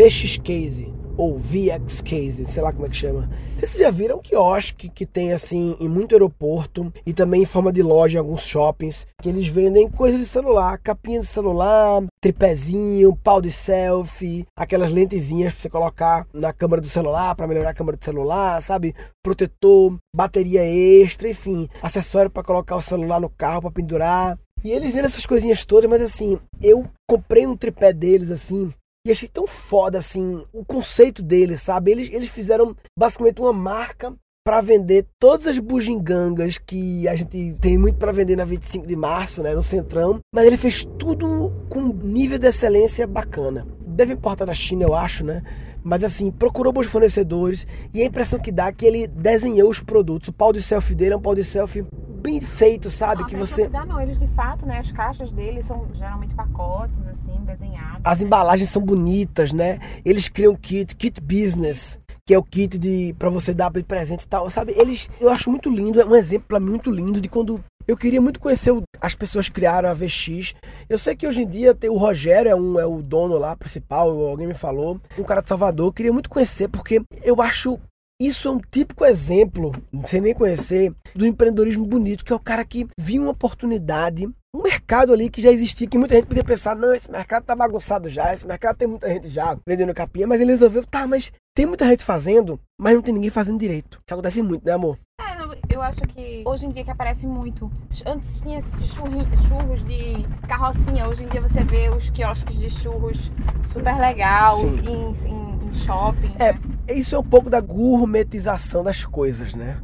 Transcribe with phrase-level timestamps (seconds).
[0.00, 3.28] VX Case ou VX Case, sei lá como é que chama.
[3.54, 7.82] Vocês já viram quiosque que tem assim em muito aeroporto e também em forma de
[7.82, 13.42] loja em alguns shoppings, que eles vendem coisas de celular, capinha de celular, tripézinho, pau
[13.42, 17.98] de selfie, aquelas lentezinhas para você colocar na câmera do celular para melhorar a câmera
[17.98, 18.94] do celular, sabe?
[19.22, 24.38] Protetor, bateria extra, enfim, acessório para colocar o celular no carro para pendurar.
[24.64, 28.70] E eles vendem essas coisinhas todas, mas assim, eu comprei um tripé deles assim,
[29.06, 31.90] e achei tão foda, assim, o conceito deles, sabe?
[31.90, 34.14] Eles, eles fizeram basicamente uma marca
[34.44, 38.96] para vender todas as bugigangas que a gente tem muito para vender na 25 de
[38.96, 43.66] março, né, no Centrão, mas ele fez tudo com nível de excelência bacana.
[43.86, 45.42] Deve importar da China, eu acho, né?
[45.82, 49.82] Mas assim, procurou bons fornecedores e a impressão que dá é que ele desenhou os
[49.82, 50.28] produtos.
[50.28, 51.84] O pau de selfie dele é um pau de selfie
[52.20, 53.22] bem feito, sabe?
[53.22, 53.68] Não, que você.
[53.68, 54.78] Não, não, eles de fato, né?
[54.78, 58.00] As caixas deles são geralmente pacotes, assim, desenhados.
[58.04, 58.26] As né?
[58.26, 59.78] embalagens são bonitas, né?
[60.04, 64.24] Eles criam kit, kit business, que é o kit de para você dar de presente
[64.24, 64.72] e tal, sabe?
[64.76, 67.96] Eles, eu acho muito lindo, é um exemplo pra mim muito lindo de quando eu
[67.96, 70.54] queria muito conhecer o, as pessoas que criaram a VX.
[70.88, 73.56] Eu sei que hoje em dia tem o Rogério é um é o dono lá
[73.56, 75.88] principal, alguém me falou, um cara de Salvador.
[75.88, 77.80] Eu queria muito conhecer porque eu acho
[78.20, 79.72] isso é um típico exemplo,
[80.04, 84.62] sem nem conhecer, do empreendedorismo bonito, que é o cara que viu uma oportunidade, um
[84.62, 88.10] mercado ali que já existia, que muita gente podia pensar, não, esse mercado tá bagunçado
[88.10, 91.64] já, esse mercado tem muita gente já vendendo capinha, mas ele resolveu, tá, mas tem
[91.64, 94.00] muita gente fazendo, mas não tem ninguém fazendo direito.
[94.06, 94.98] Isso acontece muito, né, amor?
[95.20, 97.70] É, eu acho que hoje em dia que aparece muito.
[98.04, 103.30] Antes tinha esses churros de carrocinha, hoje em dia você vê os quiosques de churros
[103.72, 106.34] super legal em, em, em shopping.
[106.38, 106.60] É, né?
[106.92, 109.76] Isso é um pouco da gourmetização das coisas, né?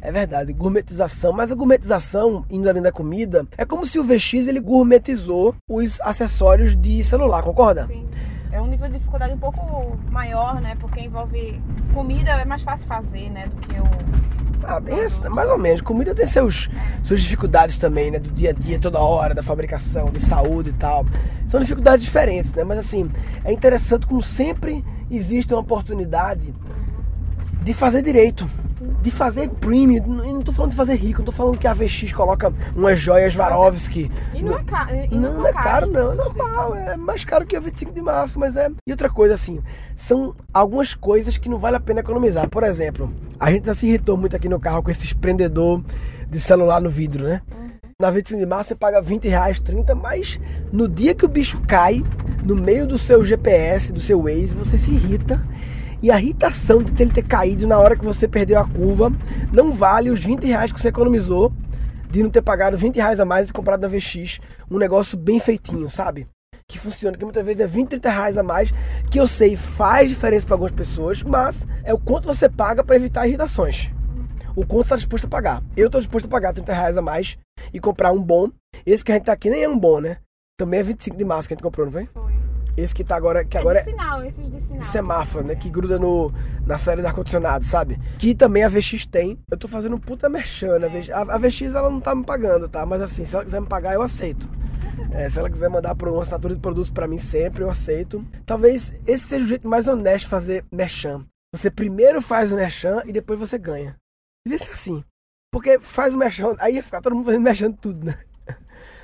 [0.00, 1.32] É verdade, gourmetização.
[1.32, 6.00] Mas a gourmetização, indo além da comida, é como se o VX ele gourmetizou os
[6.00, 7.86] acessórios de celular, concorda?
[7.86, 8.08] Sim.
[8.52, 10.76] É um nível de dificuldade um pouco maior, né?
[10.80, 11.60] Porque envolve
[11.94, 13.46] comida, é mais fácil fazer, né?
[13.46, 14.39] Do que o.
[14.62, 15.80] Ah, tem esse- mais ou menos.
[15.80, 16.68] Comida tem seus,
[17.04, 18.18] suas dificuldades também, né?
[18.18, 21.04] Do dia a dia, toda hora, da fabricação, de saúde e tal.
[21.48, 22.62] São dificuldades diferentes, né?
[22.64, 23.10] Mas assim,
[23.44, 26.54] é interessante como sempre existe uma oportunidade
[27.62, 28.48] de fazer direito.
[29.02, 30.06] De fazer premium.
[30.06, 33.34] Não tô falando de fazer rico, não tô falando que a VX coloca umas joias
[33.34, 34.10] Swarovski.
[34.34, 34.90] E não é caro.
[35.10, 36.12] Não, não é caro, não.
[36.12, 36.74] É normal.
[36.74, 38.70] É mais caro que o 25 de março, mas é.
[38.86, 39.60] E outra coisa, assim,
[39.96, 42.48] são algumas coisas que não vale a pena economizar.
[42.48, 45.82] Por exemplo, a gente já se irritou muito aqui no carro com esse prendedor
[46.28, 47.42] de celular no vidro, né?
[48.00, 50.40] Na 25 de março você paga 20 reais, 30, mas
[50.72, 52.02] no dia que o bicho cai,
[52.42, 55.38] no meio do seu GPS, do seu Waze, você se irrita.
[56.02, 59.12] E a irritação de ele ter caído na hora que você perdeu a curva
[59.52, 61.52] não vale os 20 reais que você economizou
[62.10, 64.40] de não ter pagado 20 reais a mais e comprado da VX
[64.70, 66.26] um negócio bem feitinho, sabe?
[66.66, 68.72] Que funciona, que muitas vezes é 20, 30 reais a mais,
[69.10, 72.96] que eu sei faz diferença para algumas pessoas, mas é o quanto você paga para
[72.96, 73.90] evitar irritações.
[74.56, 75.62] O quanto você está disposto a pagar.
[75.76, 77.36] Eu estou disposto a pagar 30 reais a mais
[77.72, 78.50] e comprar um bom.
[78.84, 80.16] Esse que a gente tá aqui nem é um bom, né?
[80.56, 82.08] Também é 25 de março que a gente comprou, não foi?
[82.76, 84.78] Esse que tá agora, que É agora de sinal, esses de sinal.
[84.78, 85.54] de semáforo, né?
[85.54, 86.32] Que gruda no,
[86.66, 87.98] na série do ar-condicionado, sabe?
[88.18, 89.38] Que também a VX tem.
[89.50, 90.88] Eu tô fazendo puta merchan, né?
[91.12, 92.86] A, a VX ela não tá me pagando, tá?
[92.86, 94.48] Mas assim, se ela quiser me pagar, eu aceito.
[95.12, 98.24] É, se ela quiser mandar por uma assinatura de produtos pra mim sempre, eu aceito.
[98.46, 101.24] Talvez esse seja o jeito mais honesto de fazer merchan.
[101.52, 103.96] Você primeiro faz o merchan e depois você ganha.
[104.46, 105.02] Devia ser assim.
[105.50, 108.18] Porque faz o merchan, aí ia ficar todo mundo fazendo merchan de tudo, né?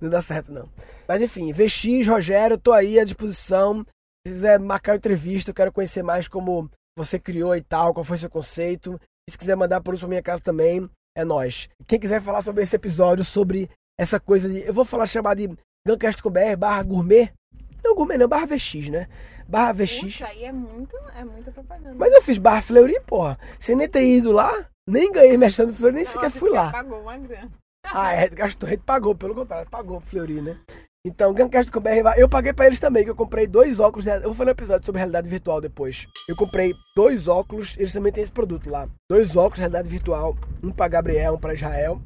[0.00, 0.68] Não dá certo, não.
[1.06, 3.84] Mas enfim, VX, Rogério, tô aí à disposição.
[4.26, 8.18] Se quiser marcar entrevista, eu quero conhecer mais como você criou e tal, qual foi
[8.18, 9.00] seu conceito.
[9.28, 11.68] E se quiser mandar por isso pra minha casa também, é nós.
[11.86, 14.60] Quem quiser falar sobre esse episódio, sobre essa coisa de.
[14.60, 15.48] Eu vou falar chamar de
[15.86, 17.32] Guncast com BR barra gourmet.
[17.84, 19.08] Não gourmet, não, barra VX, né?
[19.48, 20.00] Barra VX.
[20.00, 21.94] Puxa, aí é muito, é muita propaganda.
[21.98, 23.38] Mas eu fiz barra Fleury, porra.
[23.58, 26.70] Sem nem ter ido lá, nem ganhei mexendo no Fleury, nem sequer fui lá.
[26.70, 27.50] Pagou uma grana.
[27.84, 30.56] Ah, é, gastou, gente pagou, pelo contrário, pagou pro Fleury, né?
[31.06, 34.10] Então, Guncast com BR, eu paguei pra eles também, que eu comprei dois óculos, de-
[34.10, 36.04] eu vou fazer um episódio sobre realidade virtual depois.
[36.28, 38.86] Eu comprei dois óculos, eles também têm esse produto lá.
[39.10, 42.00] Dois óculos de realidade virtual, um pra Gabriel, um pra Israel.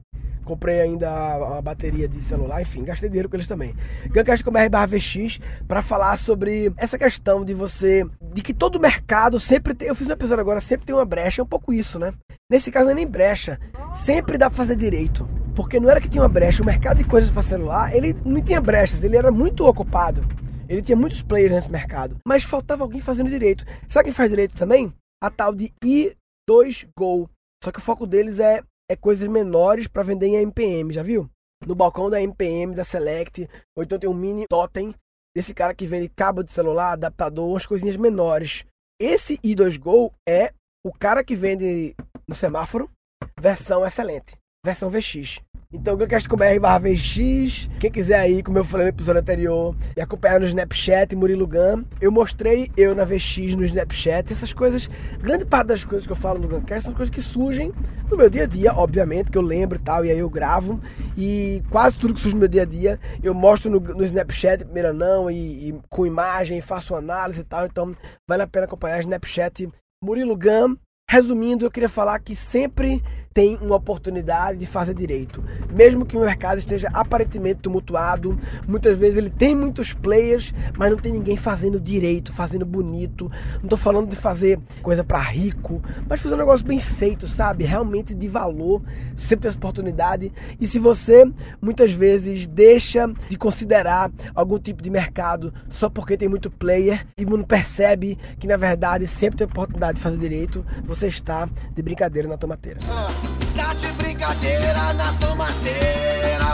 [0.44, 1.08] Comprei ainda
[1.56, 3.74] a bateria de celular, enfim, gastei dinheiro com eles também.
[4.08, 8.78] Guncast com BR barra VX pra falar sobre essa questão de você, de que todo
[8.80, 11.72] mercado sempre tem, eu fiz um episódio agora, sempre tem uma brecha, é um pouco
[11.72, 12.12] isso, né?
[12.50, 13.58] Nesse caso não é nem brecha,
[13.94, 15.28] sempre dá pra fazer direito.
[15.54, 18.40] Porque não era que tinha uma brecha, o mercado de coisas para celular, ele não
[18.40, 20.22] tinha brechas, ele era muito ocupado.
[20.68, 22.16] Ele tinha muitos players nesse mercado.
[22.26, 23.64] Mas faltava alguém fazendo direito.
[23.88, 24.92] Sabe quem faz direito também?
[25.22, 27.28] A tal de i2Go.
[27.62, 31.28] Só que o foco deles é, é coisas menores para vender em MPM, já viu?
[31.66, 34.94] No balcão da MPM, da Select, ou então tem um mini totem
[35.36, 38.64] desse cara que vende cabo de celular, adaptador, umas coisinhas menores.
[39.00, 40.52] Esse i2Go é
[40.84, 41.94] o cara que vende
[42.26, 42.90] no semáforo,
[43.38, 45.40] versão excelente, versão VX.
[45.72, 47.68] Então, GuncastCom.br barra VX.
[47.80, 51.82] Quem quiser aí, como eu falei no episódio anterior, e acompanhar no Snapchat, Murilo Gun.
[52.00, 54.32] Eu mostrei eu na VX no Snapchat.
[54.32, 54.88] Essas coisas,
[55.18, 57.72] grande parte das coisas que eu falo no Guncast são coisas que surgem
[58.08, 60.78] no meu dia a dia, obviamente, que eu lembro e tal, e aí eu gravo.
[61.18, 64.64] E quase tudo que surge no meu dia a dia, eu mostro no, no Snapchat,
[64.64, 67.66] primeira não, e, e com imagem, faço análise e tal.
[67.66, 67.96] Então,
[68.28, 69.68] vale a pena acompanhar o Snapchat
[70.04, 70.76] Murilo Gun.
[71.10, 75.42] Resumindo, eu queria falar que sempre tem uma oportunidade de fazer direito.
[75.72, 80.98] Mesmo que o mercado esteja aparentemente tumultuado, muitas vezes ele tem muitos players, mas não
[80.98, 83.30] tem ninguém fazendo direito, fazendo bonito.
[83.56, 87.64] Não estou falando de fazer coisa para rico, mas fazer um negócio bem feito, sabe?
[87.64, 88.82] Realmente de valor,
[89.16, 90.32] sempre tem essa oportunidade.
[90.60, 91.24] E se você
[91.60, 97.24] muitas vezes deixa de considerar algum tipo de mercado só porque tem muito player e
[97.24, 102.28] não percebe que na verdade sempre tem oportunidade de fazer direito, você está de brincadeira
[102.28, 102.80] na tomateira.
[102.88, 103.21] Ah.
[103.56, 106.52] Tá de brincadeira na tomateira.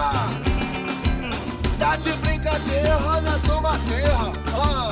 [1.78, 4.16] Tá de brincadeira na tomateira.
[4.54, 4.90] Ah,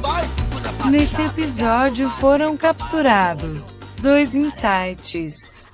[0.00, 0.90] vai.
[0.90, 5.66] Nesse episódio foram capturados dois insights.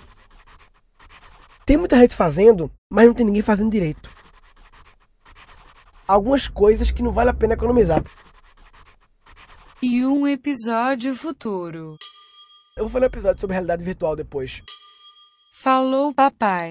[1.66, 4.08] Tem muita gente fazendo, mas não tem ninguém fazendo direito.
[6.06, 8.04] Algumas coisas que não vale a pena economizar.
[9.82, 11.96] E um episódio futuro.
[12.76, 14.62] Eu vou fazer um episódio sobre realidade virtual depois.
[15.64, 16.68] Falou, papai.